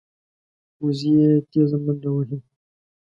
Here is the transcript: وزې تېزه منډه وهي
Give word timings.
وزې 0.83 1.13
تېزه 1.51 1.77
منډه 1.83 2.09
وهي 2.13 2.37